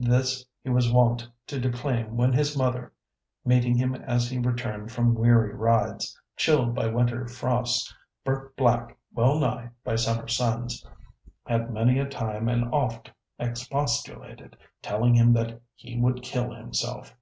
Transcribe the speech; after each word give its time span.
This 0.00 0.44
he 0.64 0.70
was 0.70 0.90
wont 0.92 1.28
to 1.46 1.60
declaim 1.60 2.16
when 2.16 2.32
his 2.32 2.56
mother, 2.58 2.92
meeting 3.44 3.76
him 3.76 3.94
as 3.94 4.28
he 4.28 4.36
returned 4.40 4.90
from 4.90 5.14
weary 5.14 5.54
rides, 5.54 6.18
chilled 6.36 6.74
by 6.74 6.88
winter 6.88 7.28
frosts, 7.28 7.94
burnt 8.24 8.56
black 8.56 8.98
well 9.12 9.38
nigh 9.38 9.70
by 9.84 9.94
summer 9.94 10.26
suns, 10.26 10.84
had 11.46 11.70
many 11.72 12.00
a 12.00 12.08
time 12.08 12.48
and 12.48 12.74
oft 12.74 13.12
expostulated, 13.38 14.56
telling 14.82 15.14
him 15.14 15.32
that 15.34 15.62
he 15.76 15.96
would 15.96 16.22
kill 16.24 16.52
himself. 16.52 17.14